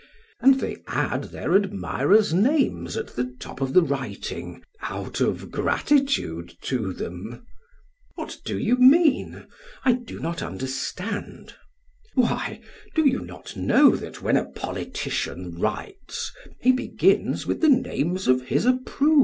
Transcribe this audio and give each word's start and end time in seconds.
And 0.39 0.59
they 0.59 0.77
add 0.87 1.25
their 1.25 1.53
admirers' 1.53 2.33
names 2.33 2.97
at 2.97 3.09
the 3.09 3.35
top 3.39 3.61
of 3.61 3.73
the 3.73 3.83
writing, 3.83 4.63
out 4.81 5.19
of 5.21 5.51
gratitude 5.51 6.55
to 6.61 6.91
them. 6.91 7.45
PHAEDRUS: 8.15 8.15
What 8.15 8.37
do 8.43 8.57
you 8.57 8.77
mean? 8.77 9.45
I 9.85 9.91
do 9.91 10.19
not 10.19 10.41
understand. 10.41 11.53
SOCRATES: 12.15 12.15
Why, 12.15 12.61
do 12.95 13.07
you 13.07 13.19
not 13.19 13.55
know 13.55 13.95
that 13.95 14.23
when 14.23 14.37
a 14.37 14.45
politician 14.49 15.59
writes, 15.59 16.31
he 16.61 16.71
begins 16.71 17.45
with 17.45 17.61
the 17.61 17.69
names 17.69 18.27
of 18.27 18.41
his 18.45 18.65
approvers? 18.65 19.19